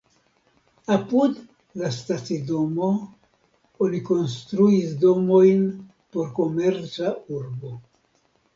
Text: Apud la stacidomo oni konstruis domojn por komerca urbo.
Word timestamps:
Apud 0.93 1.35
la 1.81 1.91
stacidomo 1.97 2.89
oni 3.87 4.01
konstruis 4.09 4.97
domojn 5.07 5.63
por 6.17 6.35
komerca 6.41 7.17
urbo. 7.41 7.79